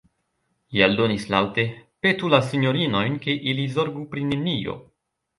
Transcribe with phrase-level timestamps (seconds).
[0.75, 1.65] Li aldonis laŭte:
[2.05, 4.75] "Petu la sinjorinojn, ke ili zorgu pri nenio."